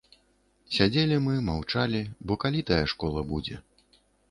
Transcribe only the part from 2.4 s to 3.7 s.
калі тая школа будзе.